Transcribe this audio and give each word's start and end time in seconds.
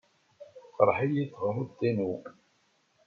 Teqreḥ-iyi 0.65 1.23
teɣruḍt-inu. 1.31 2.13